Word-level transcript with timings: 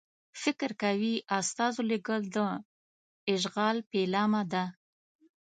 فکر 0.41 0.71
کوي 0.83 1.15
استازو 1.39 1.81
لېږل 1.89 2.21
د 2.35 2.37
اشغال 3.33 3.77
پیلامه 3.91 4.41
ده. 4.51 4.63